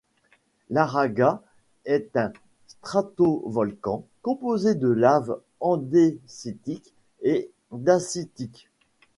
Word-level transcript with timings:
L'Aragats 0.71 1.43
est 1.85 2.17
un 2.17 2.33
stratovolcan 2.65 4.03
composé 4.23 4.73
de 4.73 4.87
laves 4.87 5.37
andésitiques 5.59 6.95
et 7.21 7.51
dacitiques. 7.71 8.67